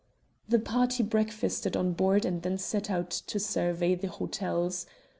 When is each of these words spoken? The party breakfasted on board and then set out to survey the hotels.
The 0.49 0.57
party 0.57 1.03
breakfasted 1.03 1.77
on 1.77 1.93
board 1.93 2.25
and 2.25 2.41
then 2.41 2.57
set 2.57 2.89
out 2.89 3.11
to 3.11 3.39
survey 3.39 3.93
the 3.93 4.07
hotels. 4.07 4.87